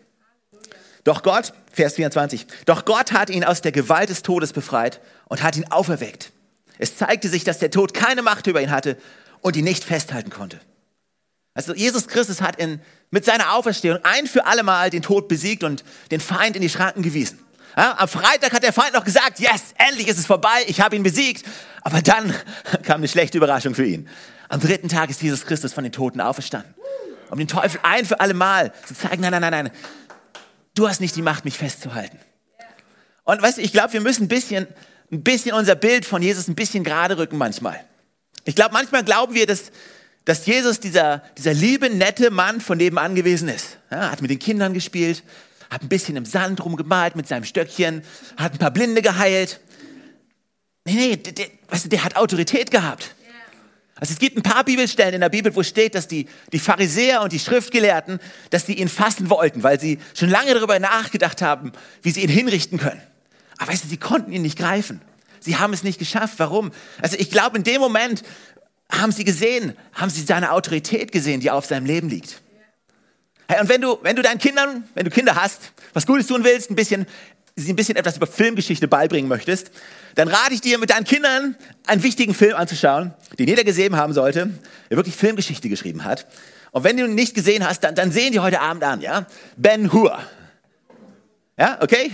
Doch 1.04 1.22
Gott, 1.22 1.52
Vers 1.72 1.94
24, 1.94 2.46
doch 2.66 2.84
Gott 2.84 3.12
hat 3.12 3.30
ihn 3.30 3.44
aus 3.44 3.62
der 3.62 3.72
Gewalt 3.72 4.10
des 4.10 4.22
Todes 4.22 4.52
befreit 4.52 5.00
und 5.28 5.42
hat 5.42 5.56
ihn 5.56 5.70
auferweckt. 5.70 6.32
Es 6.78 6.96
zeigte 6.96 7.28
sich, 7.28 7.44
dass 7.44 7.58
der 7.58 7.70
Tod 7.70 7.94
keine 7.94 8.22
Macht 8.22 8.46
über 8.46 8.60
ihn 8.60 8.70
hatte 8.70 8.96
und 9.40 9.56
ihn 9.56 9.64
nicht 9.64 9.84
festhalten 9.84 10.30
konnte. 10.30 10.60
Also 11.54 11.74
Jesus 11.74 12.06
Christus 12.06 12.42
hat 12.42 12.56
in, 12.56 12.80
mit 13.10 13.24
seiner 13.24 13.54
Auferstehung 13.54 13.98
ein 14.02 14.26
für 14.26 14.46
alle 14.46 14.62
Mal 14.62 14.90
den 14.90 15.02
Tod 15.02 15.26
besiegt 15.28 15.64
und 15.64 15.84
den 16.10 16.20
Feind 16.20 16.54
in 16.54 16.62
die 16.62 16.68
Schranken 16.68 17.02
gewiesen. 17.02 17.38
Ja, 17.76 17.96
am 17.98 18.08
Freitag 18.08 18.52
hat 18.52 18.62
der 18.62 18.72
Feind 18.72 18.94
noch 18.94 19.04
gesagt, 19.04 19.38
yes, 19.38 19.74
endlich 19.76 20.08
ist 20.08 20.18
es 20.18 20.26
vorbei, 20.26 20.64
ich 20.66 20.80
habe 20.80 20.96
ihn 20.96 21.02
besiegt. 21.02 21.46
Aber 21.82 22.02
dann 22.02 22.34
kam 22.82 22.96
eine 22.96 23.08
schlechte 23.08 23.38
Überraschung 23.38 23.74
für 23.74 23.86
ihn. 23.86 24.08
Am 24.48 24.60
dritten 24.60 24.88
Tag 24.88 25.10
ist 25.10 25.22
Jesus 25.22 25.46
Christus 25.46 25.72
von 25.72 25.84
den 25.84 25.92
Toten 25.92 26.20
auferstanden. 26.20 26.74
Um 27.30 27.38
den 27.38 27.48
Teufel 27.48 27.80
ein 27.82 28.04
für 28.04 28.20
alle 28.20 28.34
Mal 28.34 28.72
zu 28.86 28.94
zeigen, 28.94 29.22
nein, 29.22 29.32
nein, 29.32 29.40
nein, 29.40 29.50
nein, 29.50 29.70
du 30.74 30.88
hast 30.88 31.00
nicht 31.00 31.16
die 31.16 31.22
Macht, 31.22 31.44
mich 31.44 31.58
festzuhalten. 31.58 32.18
Und 33.24 33.42
weißt 33.42 33.58
du, 33.58 33.62
ich 33.62 33.72
glaube, 33.72 33.92
wir 33.92 34.00
müssen 34.00 34.24
ein 34.24 34.28
bisschen, 34.28 34.68
ein 35.10 35.22
bisschen 35.22 35.52
unser 35.52 35.74
Bild 35.74 36.04
von 36.04 36.22
Jesus 36.22 36.48
ein 36.48 36.54
bisschen 36.54 36.84
gerade 36.84 37.18
rücken 37.18 37.38
manchmal. 37.38 37.80
Ich 38.44 38.54
glaube, 38.54 38.72
manchmal 38.72 39.04
glauben 39.04 39.34
wir, 39.34 39.46
dass, 39.46 39.70
dass 40.24 40.46
Jesus 40.46 40.80
dieser, 40.80 41.22
dieser 41.36 41.54
liebe, 41.54 41.90
nette 41.90 42.30
Mann 42.30 42.60
von 42.60 42.78
nebenan 42.78 43.14
gewesen 43.14 43.48
ist. 43.48 43.78
Ja, 43.90 44.10
hat 44.10 44.22
mit 44.22 44.30
den 44.30 44.38
Kindern 44.38 44.74
gespielt, 44.74 45.22
hat 45.70 45.82
ein 45.82 45.88
bisschen 45.88 46.16
im 46.16 46.24
Sand 46.24 46.64
rumgemalt 46.64 47.16
mit 47.16 47.28
seinem 47.28 47.44
Stöckchen, 47.44 48.02
hat 48.36 48.52
ein 48.52 48.58
paar 48.58 48.70
Blinde 48.70 49.02
geheilt. 49.02 49.60
Nee, 50.84 50.94
nee, 50.94 51.16
der, 51.16 51.46
weißt 51.68 51.86
du, 51.86 51.88
der 51.88 52.04
hat 52.04 52.16
Autorität 52.16 52.70
gehabt. 52.70 53.14
Also 53.98 54.12
es 54.12 54.18
gibt 54.18 54.36
ein 54.36 54.42
paar 54.42 54.62
Bibelstellen 54.62 55.14
in 55.14 55.22
der 55.22 55.30
Bibel, 55.30 55.56
wo 55.56 55.62
steht, 55.62 55.94
dass 55.94 56.06
die, 56.06 56.28
die 56.52 56.58
Pharisäer 56.58 57.22
und 57.22 57.32
die 57.32 57.38
Schriftgelehrten, 57.38 58.20
dass 58.50 58.66
die 58.66 58.78
ihn 58.78 58.88
fassen 58.88 59.30
wollten, 59.30 59.62
weil 59.62 59.80
sie 59.80 59.98
schon 60.14 60.28
lange 60.28 60.52
darüber 60.52 60.78
nachgedacht 60.78 61.40
haben, 61.40 61.72
wie 62.02 62.10
sie 62.10 62.22
ihn 62.22 62.28
hinrichten 62.28 62.78
können. 62.78 63.00
Aber 63.58 63.72
weißt 63.72 63.84
du, 63.84 63.88
sie 63.88 63.96
konnten 63.96 64.32
ihn 64.32 64.42
nicht 64.42 64.58
greifen. 64.58 65.00
Sie 65.40 65.56
haben 65.56 65.72
es 65.72 65.82
nicht 65.82 65.98
geschafft. 65.98 66.34
Warum? 66.38 66.72
Also 67.00 67.16
ich 67.18 67.30
glaube, 67.30 67.56
in 67.56 67.64
dem 67.64 67.80
Moment 67.80 68.22
haben 68.90 69.12
sie 69.12 69.24
gesehen, 69.24 69.76
haben 69.92 70.10
sie 70.10 70.22
seine 70.22 70.52
Autorität 70.52 71.12
gesehen, 71.12 71.40
die 71.40 71.50
auf 71.50 71.66
seinem 71.66 71.86
Leben 71.86 72.08
liegt. 72.08 72.40
Hey, 73.48 73.60
und 73.60 73.68
wenn 73.68 73.80
du, 73.80 73.98
wenn 74.02 74.16
du 74.16 74.22
deinen 74.22 74.38
Kindern, 74.38 74.84
wenn 74.94 75.04
du 75.04 75.10
Kinder 75.10 75.36
hast, 75.36 75.72
was 75.92 76.06
Gutes 76.06 76.26
tun 76.26 76.42
willst, 76.42 76.70
ein 76.70 76.74
bisschen, 76.74 77.06
sie 77.54 77.72
ein 77.72 77.76
bisschen 77.76 77.96
etwas 77.96 78.16
über 78.16 78.26
Filmgeschichte 78.26 78.88
beibringen 78.88 79.28
möchtest, 79.28 79.70
dann 80.16 80.28
rate 80.28 80.54
ich 80.54 80.60
dir, 80.60 80.78
mit 80.78 80.90
deinen 80.90 81.04
Kindern 81.04 81.56
einen 81.86 82.02
wichtigen 82.02 82.34
Film 82.34 82.56
anzuschauen, 82.56 83.14
den 83.38 83.46
jeder 83.48 83.64
gesehen 83.64 83.96
haben 83.96 84.12
sollte, 84.12 84.50
der 84.90 84.96
wirklich 84.96 85.14
Filmgeschichte 85.14 85.68
geschrieben 85.68 86.04
hat. 86.04 86.26
Und 86.72 86.84
wenn 86.84 86.96
du 86.96 87.04
ihn 87.04 87.14
nicht 87.14 87.34
gesehen 87.34 87.66
hast, 87.66 87.84
dann, 87.84 87.94
dann 87.94 88.10
sehen 88.10 88.32
die 88.32 88.40
heute 88.40 88.60
Abend 88.60 88.82
an, 88.82 89.00
ja? 89.00 89.26
Ben 89.56 89.92
Hur. 89.92 90.18
Ja, 91.58 91.78
okay? 91.80 92.10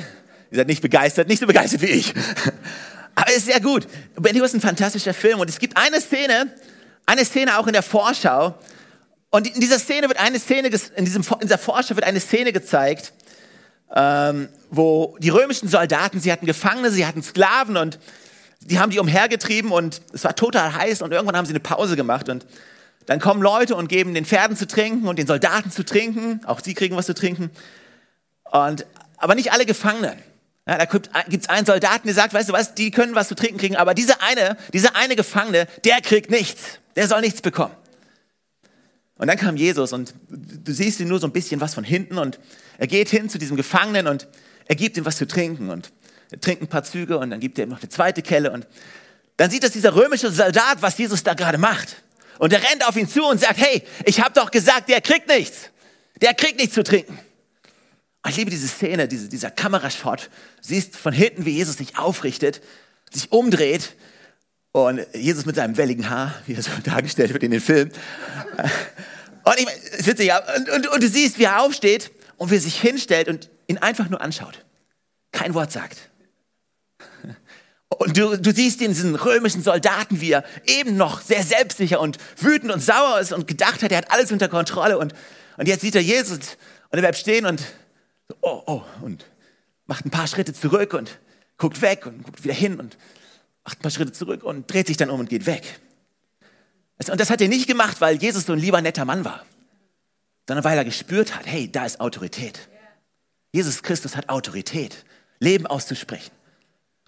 Ihr 0.53 0.59
seid 0.59 0.69
nicht 0.69 0.83
begeistert, 0.83 1.29
nicht 1.29 1.41
so 1.41 1.47
begeistert 1.47 1.83
wie 1.83 1.87
ich. 1.87 2.15
Aber 3.15 3.31
es 3.31 3.39
ist 3.39 3.47
sehr 3.47 3.61
gut. 3.61 3.89
Ben 4.15 4.37
Hur 4.37 4.45
ist 4.45 4.55
ein 4.55 4.61
fantastischer 4.61 5.15
Film 5.15 5.41
und 5.41 5.51
es 5.51 5.59
gibt 5.59 5.77
eine 5.77 6.01
Szene, 6.01 6.55
eine 7.07 7.25
Szene 7.25 7.59
auch 7.59 7.67
in 7.67 7.73
der 7.73 7.83
Vorschau, 7.83 8.55
und 9.35 9.47
in 9.47 9.61
dieser 9.63 9.79
Szene 9.79 10.09
wird 10.09 10.21
eine 10.21 10.39
Szene, 10.39 10.69
in, 10.69 11.07
diesem, 11.07 11.25
in 11.41 11.41
dieser 11.41 11.57
Vorschau 11.57 11.97
wird 11.97 12.05
eine 12.05 12.21
Szene 12.21 12.53
gezeigt, 12.53 13.15
ähm, 13.97 14.51
wo 14.71 15.17
die 15.21 15.31
römischen 15.31 15.69
Soldaten, 15.69 16.21
sie 16.21 16.31
hatten 16.31 16.45
Gefangene, 16.45 16.91
sie 16.91 17.07
hatten 17.07 17.23
Sklaven 17.23 17.79
und 17.79 17.99
die 18.61 18.79
haben 18.79 18.91
die 18.91 18.99
umhergetrieben 18.99 19.73
und 19.73 20.03
es 20.13 20.25
war 20.25 20.37
total 20.37 20.75
heiß 20.75 21.01
und 21.01 21.13
irgendwann 21.13 21.35
haben 21.35 21.47
sie 21.47 21.53
eine 21.53 21.61
Pause 21.61 21.97
gemacht 21.97 22.29
und 22.29 22.45
dann 23.07 23.21
kommen 23.21 23.41
Leute 23.41 23.75
und 23.75 23.89
geben 23.89 24.13
den 24.13 24.27
Pferden 24.27 24.55
zu 24.55 24.67
trinken 24.67 25.09
und 25.09 25.19
den 25.19 25.27
Soldaten 25.27 25.71
zu 25.71 25.83
trinken, 25.83 26.43
auch 26.45 26.61
sie 26.61 26.75
kriegen 26.75 26.95
was 26.95 27.07
zu 27.07 27.15
trinken. 27.15 27.51
Und, 28.51 28.85
aber 29.17 29.35
nicht 29.35 29.51
alle 29.51 29.65
Gefangenen. 29.65 30.19
Ja, 30.67 30.79
da 30.79 30.85
gibt 30.85 31.09
es 31.45 31.49
einen 31.49 31.67
Soldaten, 31.67 32.07
der 32.07 32.15
sagt, 32.15 32.35
weißt 32.35 32.49
du 32.49 32.53
was, 32.53 32.75
die 32.75 32.91
können 32.93 33.15
was 33.15 33.29
zu 33.29 33.35
trinken 33.35 33.59
kriegen, 33.59 33.77
aber 33.77 33.95
dieser 33.95 34.23
eine, 34.23 34.57
dieser 34.73 34.95
eine 34.95 35.17
Gefangene, 35.17 35.67
der 35.85 36.01
kriegt 36.01 36.31
nichts. 36.31 36.79
Der 36.95 37.09
soll 37.09 37.21
nichts 37.21 37.41
bekommen. 37.41 37.75
Und 39.17 39.27
dann 39.29 39.37
kam 39.37 39.57
Jesus 39.57 39.93
und 39.93 40.15
du 40.29 40.73
siehst 40.73 41.01
ihn 41.01 41.09
nur 41.09 41.19
so 41.19 41.27
ein 41.27 41.33
bisschen 41.33 41.61
was 41.61 41.75
von 41.75 41.85
hinten 41.85 42.19
und 42.19 42.39
er 42.79 42.87
geht 42.87 43.09
hin 43.09 43.29
zu 43.29 43.39
diesem 43.39 43.57
Gefangenen 43.57 44.07
und 44.07 44.29
er 44.67 44.77
gibt 44.77 44.97
ihm 44.97 45.05
was 45.05 45.17
zu 45.17 45.27
trinken 45.27 45.71
und 45.71 45.93
er 46.31 46.41
trinkt 46.41 46.63
ein 46.63 46.69
paar 46.69 46.83
Züge 46.83 47.19
und 47.19 47.31
dann 47.31 47.41
gibt 47.41 47.59
er 47.59 47.65
ihm 47.65 47.71
noch 47.71 47.81
eine 47.81 47.89
zweite 47.89 48.23
Kelle 48.23 48.53
und 48.53 48.67
dann 49.37 49.51
sieht 49.51 49.63
das 49.65 49.73
dieser 49.73 49.95
römische 49.95 50.31
Soldat, 50.31 50.79
was 50.81 50.99
Jesus 50.99 51.23
da 51.23 51.35
gerade 51.35 51.59
macht. 51.59 52.03
Und 52.39 52.53
er 52.53 52.63
rennt 52.63 52.87
auf 52.87 52.97
ihn 52.97 53.09
zu 53.09 53.25
und 53.25 53.41
sagt, 53.41 53.59
hey, 53.59 53.83
ich 54.05 54.21
habe 54.21 54.33
doch 54.35 54.51
gesagt, 54.51 54.89
der 54.89 55.01
kriegt 55.01 55.29
nichts. 55.29 55.71
Der 56.21 56.35
kriegt 56.35 56.59
nichts 56.59 56.75
zu 56.75 56.83
trinken. 56.83 57.19
Und 58.25 58.31
ich 58.31 58.37
liebe 58.37 58.51
diese 58.51 58.69
Szene, 58.69 59.09
diese, 59.09 59.29
dieser 59.29 59.51
Kamerashot. 59.51 60.31
Siehst 60.61 60.97
von 60.97 61.13
hinten, 61.13 61.45
wie 61.45 61.51
Jesus 61.51 61.79
sich 61.79 61.99
aufrichtet, 61.99 62.63
sich 63.11 63.33
umdreht 63.33 63.97
und 64.71 65.05
Jesus 65.13 65.45
mit 65.45 65.57
seinem 65.57 65.77
welligen 65.77 66.09
Haar, 66.09 66.35
wie 66.47 66.55
er 66.55 66.63
so 66.63 66.71
dargestellt 66.85 67.33
wird 67.33 67.43
in 67.43 67.51
den 67.51 67.61
Filmen. 67.61 67.93
Und 69.45 69.59
ich, 69.59 70.07
witzig. 70.07 70.31
Und, 70.57 70.71
und, 70.71 70.87
und 70.89 71.03
du 71.03 71.09
siehst, 71.09 71.39
wie 71.39 71.45
er 71.45 71.63
aufsteht 71.63 72.13
und 72.37 72.51
wie 72.51 72.57
er 72.57 72.61
sich 72.61 72.81
hinstellt 72.81 73.29
und 73.29 73.51
ihn 73.67 73.79
einfach 73.79 74.09
nur 74.09 74.21
anschaut. 74.21 74.65
Kein 75.33 75.55
Wort 75.55 75.73
sagt. 75.73 76.11
Und 77.99 78.17
du, 78.17 78.37
du 78.37 78.53
siehst 78.53 78.81
diesen 78.81 79.15
römischen 79.15 79.63
Soldaten, 79.63 80.21
wie 80.21 80.33
er 80.33 80.45
eben 80.65 80.97
noch 80.97 81.21
sehr 81.21 81.43
selbstsicher 81.43 82.01
und 82.01 82.19
wütend 82.37 82.73
und 82.73 82.81
sauer 82.81 83.21
ist 83.21 83.33
und 83.33 83.47
gedacht 83.47 83.83
hat, 83.83 83.91
er 83.93 83.99
hat 83.99 84.11
alles 84.11 84.33
unter 84.33 84.49
Kontrolle. 84.49 84.99
Und, 84.99 85.13
und 85.57 85.69
jetzt 85.69 85.83
sieht 85.83 85.95
er 85.95 86.01
Jesus 86.01 86.39
und 86.91 86.99
er 86.99 87.01
bleibt 87.01 87.19
stehen 87.19 87.47
und 87.47 87.63
so, 88.29 88.37
oh, 88.41 88.63
oh, 88.67 88.83
und 89.03 89.27
macht 89.87 90.05
ein 90.05 90.11
paar 90.11 90.27
Schritte 90.27 90.53
zurück 90.53 90.95
und 90.95 91.19
guckt 91.59 91.83
weg 91.83 92.07
und 92.07 92.23
guckt 92.23 92.45
wieder 92.45 92.55
hin 92.55 92.79
und 92.81 92.97
macht 93.65 93.79
ein 93.79 93.83
paar 93.83 93.91
Schritte 93.91 94.13
zurück 94.13 94.43
und 94.43 94.73
dreht 94.73 94.87
sich 94.87 94.97
dann 94.97 95.11
um 95.11 95.21
und 95.21 95.29
geht 95.29 95.47
weg. 95.47 95.81
Und 97.09 97.21
das 97.21 97.31
hat 97.31 97.41
er 97.41 97.49
nicht 97.49 97.67
gemacht, 97.67 98.01
weil 98.01 98.17
Jesus 98.17 98.47
so 98.47 98.53
ein 98.53 98.59
lieber, 98.59 98.81
netter 98.81 99.05
Mann 99.05 99.25
war. 99.25 99.45
sondern 100.47 100.65
weil 100.65 100.79
er 100.79 100.85
gespürt 100.85 101.35
hat, 101.35 101.47
hey, 101.47 101.71
da 101.71 101.85
ist 101.85 102.01
Autorität. 102.01 102.69
Jesus 103.53 103.83
Christus 103.83 104.17
hat 104.17 104.29
Autorität, 104.29 105.05
Leben 105.39 105.67
auszusprechen. 105.67 106.33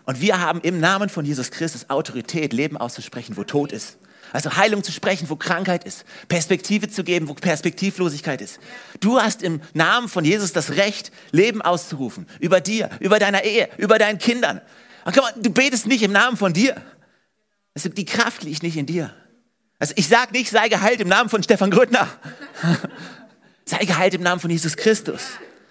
Und 0.05 0.21
wir 0.21 0.41
haben 0.41 0.61
im 0.61 0.81
Namen 0.81 1.09
von 1.09 1.25
Jesus 1.25 1.51
Christus 1.51 1.89
Autorität, 1.89 2.53
Leben 2.53 2.77
auszusprechen, 2.77 3.37
wo 3.37 3.45
Tod 3.45 3.73
ist. 3.73 3.99
Also 4.35 4.57
Heilung 4.57 4.83
zu 4.83 4.91
sprechen, 4.91 5.31
wo 5.31 5.37
Krankheit 5.37 5.85
ist. 5.85 6.05
Perspektive 6.27 6.89
zu 6.91 7.05
geben, 7.05 7.29
wo 7.29 7.35
Perspektivlosigkeit 7.35 8.41
ist. 8.41 8.59
Du 8.99 9.21
hast 9.21 9.45
im 9.45 9.61
Namen 9.75 10.09
von 10.09 10.25
Jesus 10.25 10.53
das 10.53 10.71
Recht, 10.71 11.13
Leben 11.31 11.63
auszurufen. 11.63 12.27
Über 12.41 12.61
dir, 12.61 12.91
über 12.99 13.21
deiner 13.21 13.45
Ehe, 13.45 13.69
über 13.77 13.97
deinen 13.97 14.19
Kindern. 14.19 14.61
Und 15.05 15.15
mal, 15.15 15.33
du 15.37 15.51
betest 15.51 15.87
nicht 15.87 16.03
im 16.03 16.11
Namen 16.11 16.37
von 16.37 16.53
dir. 16.53 16.75
Also 17.77 17.89
die 17.89 18.05
Kraft 18.05 18.43
liegt 18.43 18.65
nicht 18.65 18.77
in 18.77 18.87
dir. 18.87 19.15
Also 19.79 19.95
ich 19.97 20.09
sage 20.09 20.33
nicht, 20.33 20.51
sei 20.51 20.69
geheilt 20.69 21.01
im 21.01 21.07
Namen 21.07 21.31
von 21.31 21.41
Stefan 21.41 21.71
Grüttner. 21.71 22.09
sei 23.65 23.85
geheilt 23.85 24.15
im 24.15 24.23
Namen 24.25 24.41
von 24.41 24.51
Jesus 24.51 24.77
Christus. 24.77 25.23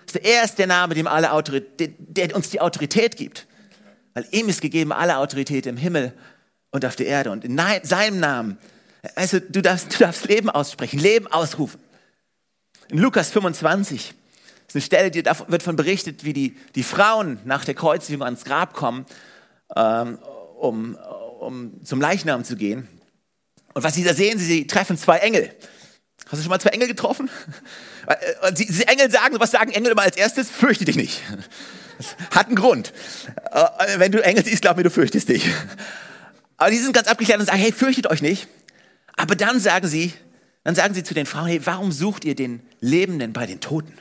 Also 0.08 0.20
er 0.20 0.46
ist 0.46 0.58
der 0.58 0.68
Name, 0.68 0.96
dem 0.96 1.08
alle 1.08 1.34
Autorität, 1.34 1.96
der 2.00 2.34
uns 2.34 2.50
die 2.50 2.62
Autorität 2.62 3.18
gibt. 3.18 3.46
Weil 4.14 4.26
ihm 4.32 4.48
ist 4.48 4.62
gegeben 4.62 4.94
alle 4.94 5.18
Autorität 5.18 5.66
im 5.66 5.76
Himmel 5.76 6.14
und 6.74 6.84
auf 6.86 6.96
der 6.98 7.06
Erde. 7.06 7.32
Und 7.32 7.46
in 7.46 7.60
seinem 7.84 8.20
Namen, 8.20 8.58
also 9.16 9.40
du 9.40 9.62
darfst, 9.62 9.94
du 9.94 10.00
darfst 10.00 10.26
Leben 10.28 10.50
aussprechen, 10.50 11.00
Leben 11.00 11.28
ausrufen. 11.28 11.80
In 12.90 12.98
Lukas 12.98 13.30
25 13.30 14.14
ist 14.68 14.76
eine 14.76 14.82
Stelle, 14.82 15.12
die 15.12 15.24
da 15.24 15.38
wird 15.48 15.64
von 15.64 15.76
berichtet, 15.76 16.26
wie 16.26 16.34
die, 16.34 16.58
die 16.76 16.84
Frauen 16.84 17.40
nach 17.46 17.64
der 17.64 17.76
Kreuzigung 17.76 18.24
ans 18.24 18.44
Grab 18.44 18.74
kommen, 18.74 19.06
ähm, 19.76 20.18
um, 20.60 20.96
um 21.40 21.84
zum 21.86 22.02
Leichnam 22.02 22.44
zu 22.44 22.56
gehen. 22.56 22.88
Und 23.74 23.84
was 23.84 23.94
sie 23.94 24.04
da 24.04 24.14
sehen, 24.14 24.40
sie, 24.40 24.46
sie 24.46 24.68
treffen 24.68 24.98
zwei 24.98 25.20
Engel. 25.20 25.54
Hast 26.26 26.40
du 26.40 26.44
schon 26.44 26.50
mal 26.50 26.60
zwei 26.60 26.72
Engel 26.72 26.88
getroffen? 26.88 27.30
Und 28.48 28.58
diese 28.58 28.88
Engel 28.88 29.12
sagen, 29.12 29.40
was 29.40 29.52
sagen 29.52 29.72
Engel 29.72 29.92
immer 29.92 30.02
als 30.02 30.18
erstes? 30.18 30.50
Fürchte 30.50 30.86
dich 30.86 30.96
nicht. 30.96 31.22
Hat 32.32 32.48
einen 32.48 32.56
Grund. 32.56 32.94
Äh, 33.52 34.00
wenn 34.00 34.12
du 34.12 34.24
Engel 34.24 34.44
siehst, 34.44 34.62
glaub 34.62 34.78
mir, 34.78 34.84
du 34.84 34.90
fürchtest 34.90 35.30
dich. 35.30 35.50
Aber 36.58 36.72
die 36.72 36.78
sind 36.78 36.94
ganz 36.94 37.08
abgeklärt 37.08 37.40
und 37.40 37.46
sagen, 37.46 37.60
hey, 37.60 37.72
fürchtet 37.72 38.08
euch 38.08 38.22
nicht. 38.22 38.48
Aber 39.16 39.36
dann 39.36 39.60
sagen 39.60 39.88
sie, 39.88 40.14
dann 40.64 40.76
sagen 40.76 40.94
sie 40.94 41.04
zu 41.04 41.14
den 41.14 41.26
Frauen, 41.26 41.48
hey, 41.48 41.62
warum 41.66 41.92
sucht 41.92 42.26
ihr 42.26 42.36
den 42.36 42.62
Lebenden 42.80 43.34
bei 43.34 43.46
den 43.46 43.60
Toten? 43.60 43.94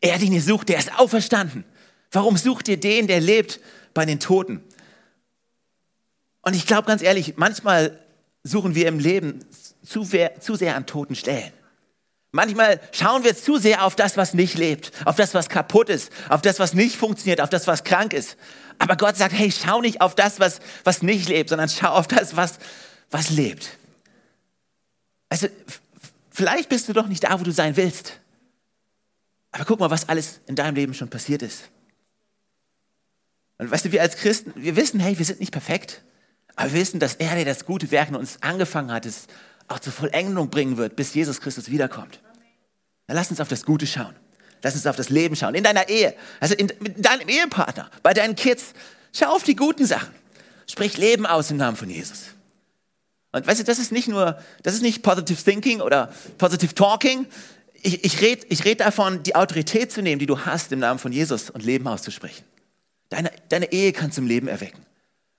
Er, 0.00 0.18
den 0.18 0.32
ihr 0.32 0.42
sucht, 0.42 0.68
der 0.68 0.78
ist 0.78 0.98
auferstanden. 0.98 1.64
Warum 2.12 2.36
sucht 2.36 2.68
ihr 2.68 2.78
den, 2.78 3.06
der 3.06 3.20
lebt 3.20 3.60
bei 3.94 4.04
den 4.04 4.20
Toten? 4.20 4.62
Und 6.42 6.54
ich 6.54 6.66
glaube 6.66 6.86
ganz 6.86 7.02
ehrlich, 7.02 7.34
manchmal 7.36 7.98
suchen 8.44 8.74
wir 8.74 8.86
im 8.86 8.98
Leben 8.98 9.44
zu, 9.82 10.04
zu 10.04 10.54
sehr 10.54 10.76
an 10.76 10.86
toten 10.86 11.14
Stellen. 11.14 11.52
Manchmal 12.36 12.80
schauen 12.92 13.24
wir 13.24 13.34
zu 13.34 13.56
sehr 13.56 13.82
auf 13.82 13.96
das, 13.96 14.18
was 14.18 14.34
nicht 14.34 14.58
lebt, 14.58 14.92
auf 15.06 15.16
das, 15.16 15.32
was 15.32 15.48
kaputt 15.48 15.88
ist, 15.88 16.12
auf 16.28 16.42
das, 16.42 16.58
was 16.58 16.74
nicht 16.74 16.94
funktioniert, 16.94 17.40
auf 17.40 17.48
das, 17.48 17.66
was 17.66 17.82
krank 17.82 18.12
ist. 18.12 18.36
Aber 18.78 18.94
Gott 18.96 19.16
sagt, 19.16 19.32
hey, 19.32 19.50
schau 19.50 19.80
nicht 19.80 20.02
auf 20.02 20.14
das, 20.14 20.38
was, 20.38 20.60
was 20.84 21.00
nicht 21.00 21.30
lebt, 21.30 21.48
sondern 21.48 21.70
schau 21.70 21.88
auf 21.88 22.06
das, 22.06 22.36
was, 22.36 22.58
was 23.10 23.30
lebt. 23.30 23.78
Also, 25.30 25.48
vielleicht 26.30 26.68
bist 26.68 26.86
du 26.90 26.92
doch 26.92 27.06
nicht 27.06 27.24
da, 27.24 27.40
wo 27.40 27.42
du 27.42 27.52
sein 27.52 27.74
willst. 27.74 28.20
Aber 29.52 29.64
guck 29.64 29.80
mal, 29.80 29.90
was 29.90 30.10
alles 30.10 30.40
in 30.46 30.56
deinem 30.56 30.74
Leben 30.74 30.92
schon 30.92 31.08
passiert 31.08 31.40
ist. 31.40 31.70
Und 33.56 33.70
weißt 33.70 33.86
du, 33.86 33.92
wir 33.92 34.02
als 34.02 34.16
Christen, 34.16 34.52
wir 34.56 34.76
wissen, 34.76 35.00
hey, 35.00 35.16
wir 35.16 35.24
sind 35.24 35.40
nicht 35.40 35.52
perfekt. 35.52 36.02
Aber 36.54 36.70
wir 36.70 36.80
wissen, 36.80 37.00
dass 37.00 37.14
er, 37.14 37.34
der 37.34 37.46
das 37.46 37.64
gute 37.64 37.90
Werk 37.90 38.10
in 38.10 38.14
uns 38.14 38.42
angefangen 38.42 38.92
hat, 38.92 39.06
es 39.06 39.26
auch 39.68 39.78
zur 39.78 39.94
Vollendung 39.94 40.50
bringen 40.50 40.76
wird, 40.76 40.96
bis 40.96 41.14
Jesus 41.14 41.40
Christus 41.40 41.70
wiederkommt. 41.70 42.20
Dann 43.06 43.16
lass 43.16 43.30
uns 43.30 43.40
auf 43.40 43.48
das 43.48 43.64
Gute 43.64 43.86
schauen. 43.86 44.14
Lass 44.62 44.74
uns 44.74 44.86
auf 44.86 44.96
das 44.96 45.10
Leben 45.10 45.36
schauen. 45.36 45.54
In 45.54 45.64
deiner 45.64 45.88
Ehe, 45.88 46.14
also 46.40 46.54
in, 46.54 46.72
mit 46.80 47.04
deinem 47.04 47.28
Ehepartner, 47.28 47.90
bei 48.02 48.14
deinen 48.14 48.34
Kids. 48.34 48.72
Schau 49.12 49.34
auf 49.34 49.44
die 49.44 49.56
guten 49.56 49.86
Sachen. 49.86 50.12
Sprich 50.66 50.96
Leben 50.96 51.26
aus 51.26 51.50
im 51.50 51.56
Namen 51.56 51.76
von 51.76 51.88
Jesus. 51.88 52.24
Und 53.32 53.46
weißt 53.46 53.60
du, 53.60 53.64
das 53.64 53.78
ist 53.78 53.92
nicht 53.92 54.08
nur, 54.08 54.38
das 54.62 54.74
ist 54.74 54.82
nicht 54.82 55.02
Positive 55.02 55.42
Thinking 55.42 55.80
oder 55.80 56.12
Positive 56.38 56.74
Talking. 56.74 57.26
Ich, 57.82 58.04
ich 58.04 58.20
rede 58.20 58.46
ich 58.48 58.64
red 58.64 58.80
davon, 58.80 59.22
die 59.22 59.36
Autorität 59.36 59.92
zu 59.92 60.02
nehmen, 60.02 60.18
die 60.18 60.26
du 60.26 60.40
hast 60.40 60.72
im 60.72 60.80
Namen 60.80 60.98
von 60.98 61.12
Jesus 61.12 61.50
und 61.50 61.62
Leben 61.62 61.86
auszusprechen. 61.86 62.44
Deine, 63.10 63.30
deine 63.48 63.72
Ehe 63.72 63.92
kann 63.92 64.10
zum 64.10 64.26
Leben 64.26 64.48
erwecken. 64.48 64.84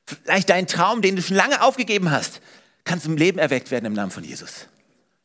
Vielleicht 0.06 0.50
dein 0.50 0.68
Traum, 0.68 1.02
den 1.02 1.18
du 1.18 1.22
schon 1.22 1.36
lange 1.36 1.62
aufgegeben 1.62 2.12
hast, 2.12 2.40
kann 2.86 3.02
zum 3.02 3.18
Leben 3.18 3.40
erweckt 3.40 3.72
werden 3.72 3.86
im 3.86 3.94
Namen 3.94 4.12
von 4.12 4.24
Jesus. 4.24 4.68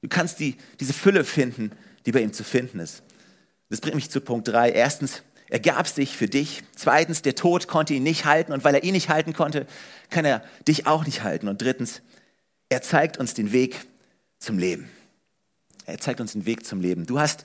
Du 0.01 0.09
kannst 0.09 0.41
die, 0.41 0.57
diese 0.81 0.93
Fülle 0.93 1.25
finden, 1.25 1.71
die 2.07 2.13
bei 2.13 2.21
ihm 2.21 2.33
zu 2.33 2.45
finden 2.45 2.79
ist. 2.81 3.03
Das 3.69 3.81
bringt 3.81 3.95
mich 3.95 4.11
zu 4.11 4.21
Punkt 4.21 4.49
3. 4.49 4.71
Erstens, 4.71 5.23
er 5.49 5.61
gab 5.61 5.87
sich 5.87 6.17
für 6.17 6.29
dich. 6.29 6.63
Zweitens, 6.75 7.23
der 7.23 7.35
Tod 7.35 7.69
konnte 7.69 7.95
ihn 7.95 8.03
nicht 8.03 8.25
halten 8.25 8.53
und 8.53 8.65
weil 8.65 8.75
er 8.75 8.85
ihn 8.85 8.93
nicht 8.93 9.09
halten 9.09 9.33
konnte, 9.33 9.67
kann 10.11 10.25
er 10.25 10.43
dich 10.67 10.87
auch 10.87 11.05
nicht 11.05 11.23
halten. 11.23 11.49
Und 11.49 11.61
drittens, 11.61 12.03
er 12.69 12.83
zeigt 12.83 13.19
uns 13.19 13.35
den 13.35 13.53
Weg 13.53 13.85
zum 14.39 14.59
Leben. 14.59 14.89
Er 15.85 15.99
zeigt 15.99 16.21
uns 16.21 16.33
den 16.33 16.47
Weg 16.47 16.65
zum 16.65 16.81
Leben. 16.81 17.07
Du 17.07 17.21
hast 17.21 17.45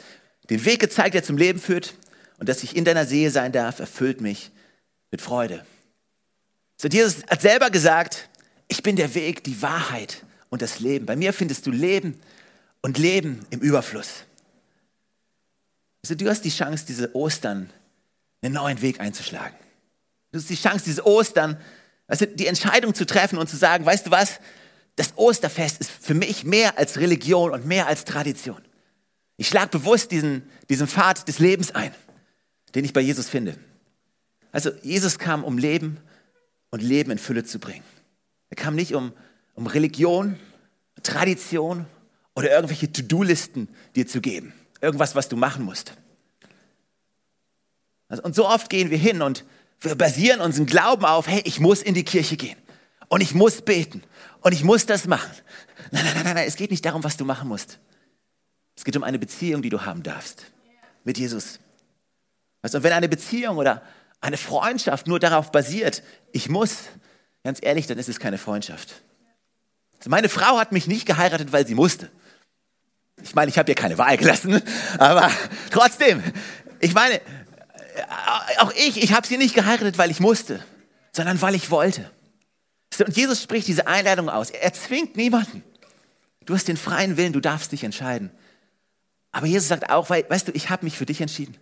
den 0.49 0.63
Weg 0.65 0.79
gezeigt, 0.79 1.15
der 1.15 1.23
zum 1.23 1.37
Leben 1.37 1.59
führt 1.59 1.95
und 2.39 2.47
dass 2.47 2.63
ich 2.63 2.75
in 2.75 2.85
deiner 2.85 3.05
Sehe 3.05 3.31
sein 3.31 3.51
darf, 3.51 3.79
erfüllt 3.79 4.21
mich 4.21 4.51
mit 5.11 5.21
Freude. 5.21 5.65
So, 6.77 6.87
Jesus 6.87 7.23
hat 7.29 7.41
selber 7.41 7.69
gesagt, 7.69 8.29
ich 8.67 8.83
bin 8.83 8.95
der 8.95 9.15
Weg, 9.15 9.43
die 9.43 9.61
Wahrheit 9.61 10.23
und 10.49 10.61
das 10.61 10.79
Leben. 10.79 11.05
Bei 11.05 11.15
mir 11.15 11.33
findest 11.33 11.65
du 11.65 11.71
Leben 11.71 12.19
und 12.81 12.97
Leben 12.97 13.45
im 13.49 13.59
Überfluss. 13.59 14.26
Also 16.07 16.15
du 16.15 16.29
hast 16.29 16.43
die 16.43 16.49
Chance, 16.49 16.85
diese 16.87 17.13
Ostern 17.17 17.69
einen 18.41 18.53
neuen 18.53 18.81
Weg 18.81 19.01
einzuschlagen. 19.01 19.57
Du 20.31 20.39
hast 20.39 20.49
die 20.49 20.55
Chance, 20.55 20.85
diese 20.85 21.05
Ostern, 21.05 21.59
also 22.07 22.25
die 22.25 22.47
Entscheidung 22.47 22.95
zu 22.95 23.05
treffen 23.05 23.37
und 23.37 23.49
zu 23.49 23.57
sagen, 23.57 23.85
weißt 23.85 24.07
du 24.07 24.11
was, 24.11 24.39
das 24.95 25.17
Osterfest 25.17 25.81
ist 25.81 25.91
für 25.91 26.13
mich 26.13 26.45
mehr 26.45 26.77
als 26.77 26.97
Religion 26.97 27.51
und 27.51 27.65
mehr 27.65 27.87
als 27.87 28.05
Tradition. 28.05 28.61
Ich 29.35 29.49
schlage 29.49 29.67
bewusst 29.77 30.11
diesen, 30.11 30.49
diesen 30.69 30.87
Pfad 30.87 31.27
des 31.27 31.39
Lebens 31.39 31.75
ein, 31.75 31.93
den 32.73 32.85
ich 32.85 32.93
bei 32.93 33.01
Jesus 33.01 33.27
finde. 33.27 33.57
Also 34.53 34.71
Jesus 34.83 35.19
kam, 35.19 35.43
um 35.43 35.57
Leben 35.57 35.97
und 36.69 36.81
Leben 36.81 37.11
in 37.11 37.17
Fülle 37.17 37.43
zu 37.43 37.59
bringen. 37.59 37.83
Er 38.49 38.55
kam 38.55 38.75
nicht 38.75 38.95
um, 38.95 39.11
um 39.55 39.67
Religion, 39.67 40.39
Tradition 41.03 41.85
oder 42.33 42.49
irgendwelche 42.49 42.93
To-Do-Listen 42.93 43.67
dir 43.97 44.07
zu 44.07 44.21
geben. 44.21 44.53
Irgendwas, 44.81 45.15
was 45.15 45.29
du 45.29 45.35
machen 45.35 45.65
musst. 45.65 45.93
Also, 48.09 48.23
und 48.23 48.35
so 48.35 48.47
oft 48.47 48.69
gehen 48.69 48.89
wir 48.89 48.97
hin 48.97 49.21
und 49.21 49.45
wir 49.79 49.95
basieren 49.95 50.39
unseren 50.39 50.65
Glauben 50.65 51.05
auf, 51.05 51.27
hey, 51.27 51.41
ich 51.45 51.59
muss 51.59 51.81
in 51.81 51.93
die 51.93 52.05
Kirche 52.05 52.37
gehen 52.37 52.57
und 53.09 53.21
ich 53.21 53.33
muss 53.33 53.61
beten 53.61 54.03
und 54.41 54.53
ich 54.53 54.63
muss 54.63 54.85
das 54.85 55.07
machen. 55.07 55.31
Nein, 55.91 56.03
nein, 56.05 56.23
nein, 56.23 56.35
nein, 56.35 56.47
es 56.47 56.55
geht 56.55 56.71
nicht 56.71 56.85
darum, 56.85 57.03
was 57.03 57.17
du 57.17 57.25
machen 57.25 57.47
musst. 57.47 57.79
Es 58.75 58.83
geht 58.83 58.95
um 58.95 59.03
eine 59.03 59.19
Beziehung, 59.19 59.61
die 59.61 59.69
du 59.69 59.85
haben 59.85 60.03
darfst 60.03 60.45
mit 61.03 61.17
Jesus. 61.17 61.59
Also 62.61 62.83
wenn 62.83 62.93
eine 62.93 63.09
Beziehung 63.09 63.57
oder 63.57 63.81
eine 64.19 64.37
Freundschaft 64.37 65.07
nur 65.07 65.19
darauf 65.19 65.51
basiert, 65.51 66.03
ich 66.31 66.49
muss, 66.49 66.77
ganz 67.43 67.59
ehrlich, 67.61 67.87
dann 67.87 67.97
ist 67.97 68.09
es 68.09 68.19
keine 68.19 68.37
Freundschaft. 68.37 69.01
Also 69.99 70.09
meine 70.09 70.29
Frau 70.29 70.59
hat 70.59 70.71
mich 70.71 70.87
nicht 70.87 71.05
geheiratet, 71.05 71.51
weil 71.51 71.65
sie 71.65 71.75
musste. 71.75 72.11
Ich 73.23 73.33
meine, 73.33 73.49
ich 73.49 73.57
habe 73.57 73.69
ihr 73.71 73.75
keine 73.75 73.97
Wahl 73.97 74.17
gelassen, 74.17 74.61
aber 74.97 75.31
trotzdem, 75.71 76.23
ich 76.79 76.93
meine, 76.93 77.15
äh, 77.15 77.21
auch 78.59 78.71
ich, 78.73 79.01
ich 79.01 79.13
habe 79.13 79.25
sie 79.25 79.37
nicht 79.37 79.55
geheiratet, 79.55 79.97
weil 79.97 80.11
ich 80.11 80.19
musste, 80.19 80.63
sondern 81.11 81.41
weil 81.41 81.55
ich 81.55 81.71
wollte. 81.71 82.11
Und 82.99 83.15
Jesus 83.15 83.43
spricht 83.43 83.67
diese 83.67 83.87
Einladung 83.87 84.29
aus. 84.29 84.49
Er 84.49 84.73
zwingt 84.73 85.17
niemanden. 85.17 85.63
Du 86.45 86.55
hast 86.55 86.67
den 86.67 86.77
freien 86.77 87.17
Willen, 87.17 87.33
du 87.33 87.41
darfst 87.41 87.71
dich 87.71 87.83
entscheiden. 87.83 88.31
Aber 89.31 89.45
Jesus 89.45 89.67
sagt 89.67 89.89
auch, 89.89 90.09
weißt 90.09 90.47
du, 90.47 90.51
ich 90.53 90.69
habe 90.69 90.85
mich 90.85 90.97
für 90.97 91.05
dich 91.05 91.21
entschieden. 91.21 91.57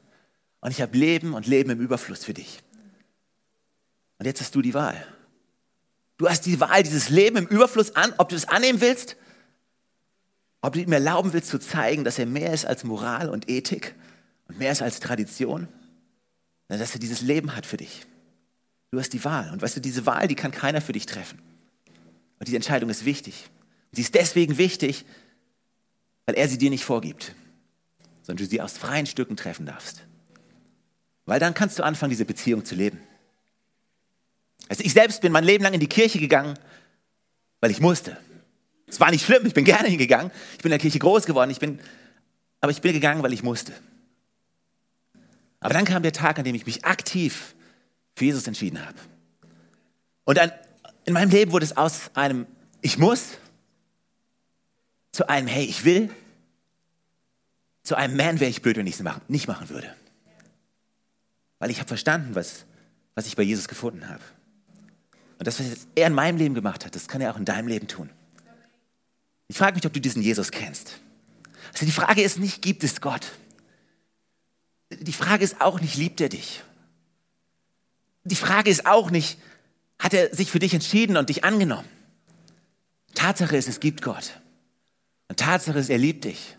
Und 0.61 0.71
ich 0.71 0.81
habe 0.81 0.97
Leben 0.97 1.33
und 1.33 1.47
Leben 1.47 1.71
im 1.71 1.79
Überfluss 1.79 2.23
für 2.23 2.33
dich. 2.33 2.59
Und 4.17 4.25
jetzt 4.25 4.41
hast 4.41 4.55
du 4.55 4.61
die 4.61 4.73
Wahl. 4.73 4.95
Du 6.17 6.29
hast 6.29 6.45
die 6.45 6.59
Wahl, 6.59 6.83
dieses 6.83 7.09
Leben 7.09 7.37
im 7.37 7.47
Überfluss 7.47 7.95
an, 7.95 8.13
ob 8.17 8.29
du 8.29 8.35
es 8.35 8.47
annehmen 8.47 8.79
willst 8.79 9.17
ob 10.65 10.73
du 10.73 10.81
ihm 10.81 10.91
erlauben 10.91 11.31
willst 11.33 11.49
zu 11.49 11.59
zeigen, 11.59 12.03
dass 12.03 12.17
er 12.17 12.25
mehr 12.25 12.51
ist 12.51 12.65
als 12.65 12.83
Moral 12.83 13.29
und 13.29 13.49
Ethik 13.49 13.93
und 14.47 14.57
mehr 14.57 14.71
ist 14.71 14.81
als 14.81 14.99
Tradition, 14.99 15.67
dass 16.67 16.93
er 16.93 16.99
dieses 16.99 17.21
Leben 17.21 17.55
hat 17.55 17.67
für 17.67 17.77
dich. 17.77 18.07
Du 18.89 18.99
hast 18.99 19.13
die 19.13 19.23
Wahl. 19.23 19.51
Und 19.51 19.61
weißt 19.61 19.75
du, 19.75 19.81
diese 19.81 20.07
Wahl, 20.07 20.27
die 20.27 20.35
kann 20.35 20.51
keiner 20.51 20.81
für 20.81 20.93
dich 20.93 21.05
treffen. 21.05 21.39
Und 22.39 22.47
diese 22.47 22.55
Entscheidung 22.55 22.89
ist 22.89 23.05
wichtig. 23.05 23.45
Und 23.91 23.97
sie 23.97 24.01
ist 24.01 24.15
deswegen 24.15 24.57
wichtig, 24.57 25.05
weil 26.25 26.35
er 26.35 26.47
sie 26.47 26.57
dir 26.57 26.71
nicht 26.71 26.83
vorgibt, 26.83 27.35
sondern 28.23 28.43
du 28.43 28.49
sie 28.49 28.59
aus 28.59 28.75
freien 28.75 29.05
Stücken 29.05 29.37
treffen 29.37 29.67
darfst. 29.67 30.03
Weil 31.25 31.39
dann 31.39 31.53
kannst 31.53 31.77
du 31.77 31.83
anfangen, 31.83 32.09
diese 32.09 32.25
Beziehung 32.25 32.65
zu 32.65 32.73
leben. 32.73 32.99
Also 34.67 34.83
ich 34.83 34.93
selbst 34.93 35.21
bin 35.21 35.31
mein 35.31 35.43
Leben 35.43 35.63
lang 35.63 35.75
in 35.75 35.79
die 35.79 35.87
Kirche 35.87 36.17
gegangen, 36.17 36.57
weil 37.59 37.69
ich 37.69 37.81
musste. 37.81 38.17
Es 38.87 38.99
war 38.99 39.11
nicht 39.11 39.25
schlimm, 39.25 39.45
ich 39.45 39.53
bin 39.53 39.65
gerne 39.65 39.87
hingegangen. 39.87 40.31
Ich 40.53 40.57
bin 40.59 40.65
in 40.65 40.71
der 40.71 40.79
Kirche 40.79 40.99
groß 40.99 41.25
geworden. 41.25 41.49
Ich 41.49 41.59
bin 41.59 41.79
aber 42.65 42.71
ich 42.71 42.81
bin 42.81 42.93
gegangen, 42.93 43.21
weil 43.21 43.31
ich 43.31 43.43
musste. 43.43 43.73
Aber 45.59 45.75
dann 45.75 45.85
kam 45.85 46.01
der 46.01 46.13
Tag, 46.13 46.39
an 46.39 46.45
dem 46.45 46.55
ich 46.55 46.65
mich 46.65 46.83
aktiv 46.83 47.53
für 48.15 48.25
Jesus 48.25 48.47
entschieden 48.47 48.83
habe. 48.83 48.97
Und 50.23 50.39
dann, 50.39 50.51
in 51.05 51.13
meinem 51.13 51.29
Leben 51.29 51.51
wurde 51.51 51.63
es 51.63 51.77
aus 51.77 52.09
einem 52.15 52.47
Ich 52.81 52.97
muss 52.97 53.37
zu 55.11 55.29
einem 55.29 55.47
Hey, 55.47 55.65
ich 55.65 55.85
will, 55.85 56.09
zu 57.83 57.95
einem 57.95 58.17
Man 58.17 58.39
wäre 58.39 58.49
ich 58.49 58.63
blöd, 58.63 58.77
wenn 58.77 58.87
ich 58.87 58.99
es 58.99 59.05
nicht 59.27 59.47
machen 59.47 59.69
würde. 59.69 59.95
Weil 61.59 61.69
ich 61.69 61.77
habe 61.77 61.87
verstanden, 61.87 62.33
was, 62.33 62.65
was 63.13 63.27
ich 63.27 63.35
bei 63.35 63.43
Jesus 63.43 63.67
gefunden 63.67 64.09
habe. 64.09 64.23
Und 65.37 65.45
das, 65.45 65.59
was 65.59 65.87
er 65.93 66.07
in 66.07 66.13
meinem 66.13 66.37
Leben 66.37 66.55
gemacht 66.55 66.83
hat, 66.83 66.95
das 66.95 67.07
kann 67.07 67.21
er 67.21 67.31
auch 67.31 67.37
in 67.37 67.45
deinem 67.45 67.67
Leben 67.67 67.87
tun. 67.87 68.09
Ich 69.47 69.57
frage 69.57 69.75
mich, 69.75 69.85
ob 69.85 69.93
du 69.93 70.01
diesen 70.01 70.21
Jesus 70.21 70.51
kennst. 70.51 70.99
Also 71.73 71.85
die 71.85 71.91
Frage 71.91 72.21
ist 72.21 72.39
nicht, 72.39 72.61
gibt 72.61 72.83
es 72.83 73.01
Gott? 73.01 73.31
Die 74.91 75.13
Frage 75.13 75.43
ist 75.43 75.61
auch 75.61 75.79
nicht, 75.81 75.95
liebt 75.95 76.21
er 76.21 76.29
dich? 76.29 76.63
Die 78.23 78.35
Frage 78.35 78.69
ist 78.69 78.85
auch 78.85 79.11
nicht, 79.11 79.39
hat 79.99 80.13
er 80.13 80.33
sich 80.33 80.51
für 80.51 80.59
dich 80.59 80.73
entschieden 80.73 81.17
und 81.17 81.29
dich 81.29 81.43
angenommen? 81.43 81.87
Tatsache 83.13 83.55
ist, 83.55 83.67
es 83.67 83.79
gibt 83.79 84.01
Gott. 84.01 84.39
Und 85.27 85.39
Tatsache 85.39 85.79
ist, 85.79 85.89
er 85.89 85.97
liebt 85.97 86.25
dich. 86.25 86.57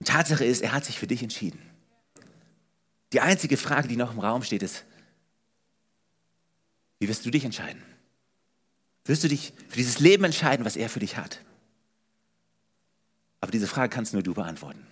Und 0.00 0.08
Tatsache 0.08 0.44
ist, 0.44 0.62
er 0.62 0.72
hat 0.72 0.84
sich 0.84 0.98
für 0.98 1.06
dich 1.06 1.22
entschieden. 1.22 1.58
Die 3.12 3.20
einzige 3.20 3.56
Frage, 3.56 3.88
die 3.88 3.96
noch 3.96 4.12
im 4.12 4.18
Raum 4.18 4.42
steht, 4.42 4.62
ist, 4.62 4.84
wie 6.98 7.08
wirst 7.08 7.24
du 7.24 7.30
dich 7.30 7.44
entscheiden? 7.44 7.82
Wirst 9.04 9.22
du 9.22 9.28
dich 9.28 9.52
für 9.68 9.76
dieses 9.76 9.98
Leben 9.98 10.24
entscheiden, 10.24 10.64
was 10.64 10.76
er 10.76 10.88
für 10.88 11.00
dich 11.00 11.16
hat? 11.16 11.40
Aber 13.44 13.50
diese 13.50 13.66
Frage 13.66 13.90
kannst 13.90 14.14
nur 14.14 14.22
du 14.22 14.32
beantworten. 14.32 14.86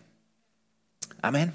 Amen. 1.23 1.50